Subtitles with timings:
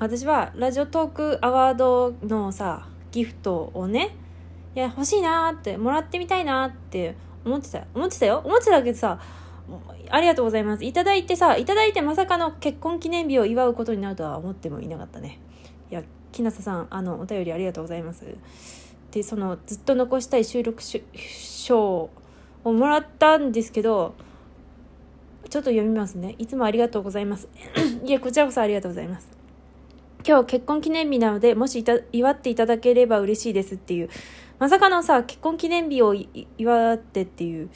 [0.00, 4.16] 私はラジオトークアワードのさギフトをね
[4.74, 8.40] いや欲しいなってもらってみたいなって思ってた思ってたよ。
[8.42, 9.20] 思ってたけどさ
[10.08, 10.84] ありがとうございます。
[10.86, 15.38] いただいてさいただいてまさかの結婚記念日を祝うことになるとは思ってもいなかったね。
[15.90, 18.24] いや木下さんあのお便りありがとうございます。
[19.10, 22.08] でそのずっと残したい収録賞
[22.64, 24.14] をもらったんですけど
[25.50, 26.36] ちょっと読みますね。
[26.38, 27.50] いつもありがとうございます。
[28.02, 29.39] いやこちらこそありがとうございます。
[30.30, 34.08] 今日結婚記念日なので、もし祝っていただければ嬉しいですっていう。
[34.60, 36.14] まさかのさ、結婚記念日を
[36.56, 37.68] 祝ってっていう。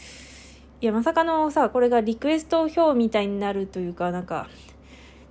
[0.81, 4.49] いや、まさかのさ、これがリクエスト表みたいになるというか、なんか、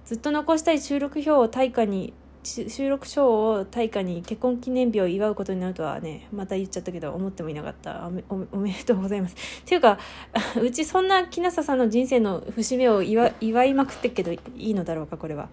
[0.03, 2.11] ずっと残したい収録表を対価に、
[2.44, 8.05] 収録書を対価に結婚記念日を祝うことになるとはね、また言っちゃったけど、思ってもいなかった。
[8.05, 8.21] おめ
[8.52, 9.35] おめでとうございます。
[9.61, 9.97] っていうか、
[10.61, 15.47] うちそんな木下さんの人生の節目を祝いまくってっけど、いいのだろうか、これは。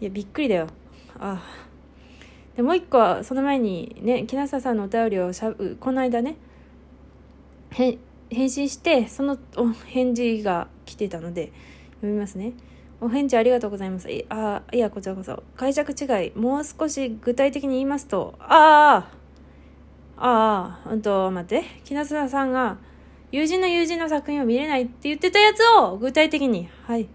[0.00, 0.66] いやびっくりだよ
[1.18, 1.42] あ。
[2.56, 6.36] でもう一個はその前にね木下さんのお便りをしゃこの間ね
[7.70, 7.98] 返
[8.50, 11.52] 信してそのお返事が来てたので
[11.96, 12.52] 読みますね。
[13.00, 14.08] お返事ありがとうございます。
[14.28, 15.42] あいやこちらこそ。
[15.56, 16.32] 解釈違い。
[16.36, 19.08] もう少し具体的に言いますとあ
[20.16, 21.64] あああうんと待って。
[21.84, 22.76] 木下さんが
[23.32, 26.68] 友人の友人の作品を見れないって言ってたやつを具体的に。
[26.86, 27.08] はい。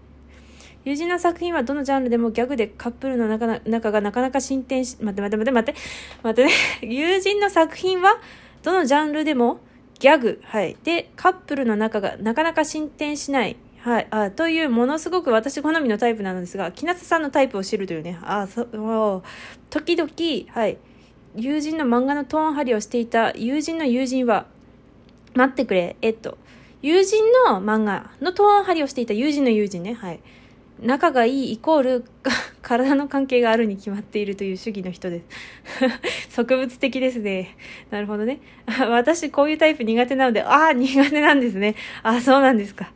[0.86, 5.80] 友人の作品はどのジャンルでもギャグでカップルの中仲がなかなか進展し、待って待って待って待って、
[6.22, 6.52] 待ってね。
[6.94, 8.20] 友人の作品は
[8.62, 9.58] どのジャンルでも
[9.98, 10.76] ギャグ、はい。
[10.84, 13.56] で、カップルの仲がなかなか進展しない。
[13.80, 14.06] はい。
[14.10, 18.20] あという、ものすごく私好みのタイプなのですが、木下さんのタイプを知るというね。
[18.22, 19.22] あ、そう、
[19.70, 20.08] 時々、
[20.52, 20.78] はい。
[21.34, 24.46] 友人の漫画のトーン張りをしていた友人の友人は、
[25.34, 25.96] 待ってくれ。
[26.00, 26.38] えっと、
[26.80, 29.94] 友人の漫画のトーン張りをしていた友人の友人ね。
[29.94, 30.20] はい。
[30.80, 32.04] 仲がいいイコール
[32.62, 35.22] 体の関係があるに決まっているという主義の人で
[36.28, 36.34] す。
[36.36, 37.56] 植物的ですね。
[37.90, 38.40] なるほどね。
[38.90, 41.74] 私こういうタイプ苦手なので、ああ、苦手なんですね。
[42.02, 42.92] ああ、そうなんですか。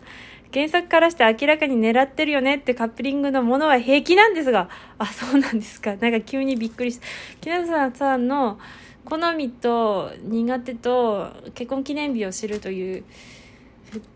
[0.52, 4.68] 原作からして明らかに狙ってるよねってカップリングのものは平気なんですが、
[4.98, 5.94] あ、そうなんですか。
[5.96, 7.06] なんか急にびっくりした。
[7.40, 8.58] 木下さんの
[9.04, 13.04] 好みと苦手と結婚記念日を知るという、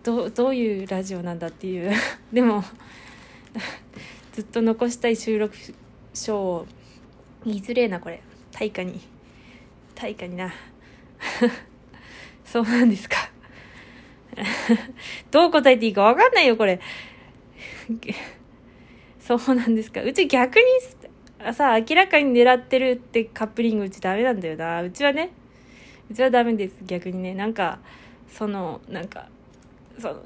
[0.02, 1.92] どどういうラジオなんだっていう。
[2.32, 2.64] でも、
[4.34, 5.54] ずっと残したい収録
[6.12, 6.66] 書を
[7.46, 8.20] 言いづれえなこれ。
[8.50, 9.00] 対価に。
[9.94, 10.52] 対価にな。
[12.44, 13.30] そうなんですか。
[15.30, 16.80] どう答えていいか分かんないよこれ。
[19.20, 20.02] そうなんですか。
[20.02, 20.64] うち逆に
[21.54, 24.82] さ明らかに狙ってるってカップリングうちダメなんだよな。
[24.82, 25.30] うちはね。
[26.10, 26.74] うちはダメです。
[26.84, 27.34] 逆にね。
[27.34, 27.78] なんか
[28.28, 29.28] そのなんか
[29.96, 30.24] その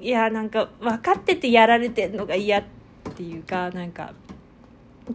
[0.00, 2.79] いやなんか分かっててやられてんのが嫌って
[3.20, 4.14] ていうかなんか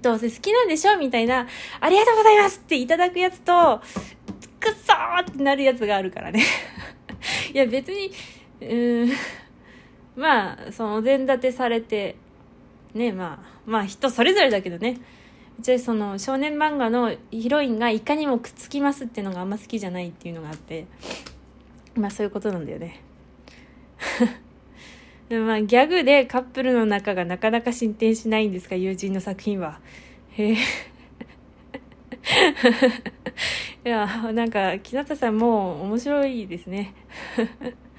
[0.02, 1.48] どうせ好きなんでしょみたいな
[1.82, 3.82] 「ありがとうございます!」っていただくやつと
[4.60, 6.44] 「くっそー!」ってなるやつがあるからね
[7.52, 8.12] いや別に
[8.62, 9.12] うーん
[10.16, 12.16] まあそのお膳立てされて
[12.94, 14.98] ねまあまあ人それぞれだけどね
[15.58, 20.86] うちその少年漫画のヒロインがいかにもくっつきますっていうのがあんま好きじゃないっていうのがあって
[21.96, 23.02] まあそういうことなんだよね
[25.30, 29.80] でまあギャグでカップルの仲がなかなか進展しないんですか友人の作品は。
[30.32, 30.58] へえ。
[33.86, 36.94] いや、なんか、木下さんも面白いですね。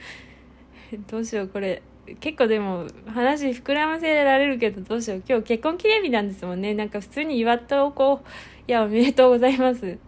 [1.09, 1.83] どうしよう、これ。
[2.21, 5.23] 結構でも話膨らませられるけどどうしよう。
[5.29, 6.75] 今日結婚記念日なんですもんね。
[6.75, 8.29] なんか普通に祝っておこう。
[8.69, 9.99] いや、おめでとうございます。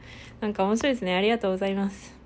[0.41, 1.15] なんか面白いですね。
[1.15, 2.18] ありがとうございます。